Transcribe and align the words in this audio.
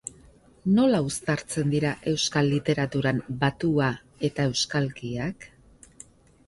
Nola 0.77 1.01
uztartzen 1.09 1.73
dira 1.75 1.91
euskal 2.13 2.49
literaturan 2.55 3.21
batua 3.45 3.93
eta 4.31 4.49
euskalkiak? 4.55 5.49